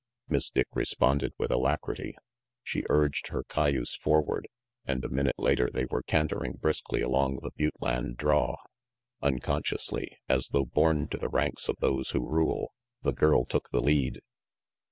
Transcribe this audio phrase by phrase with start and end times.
[0.29, 2.17] Miss Dick responded with alacrity.
[2.63, 4.47] She urged her cayuse forward,
[4.83, 8.57] and a minute later they were cantering briskly along the butte land draw.
[9.21, 13.69] Uncon sciously, as though born to the ranks of those who rule, the girl took
[13.69, 14.21] the lead.